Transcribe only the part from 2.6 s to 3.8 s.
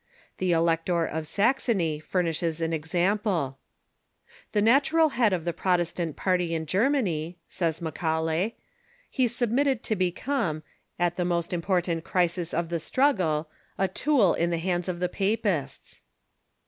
example."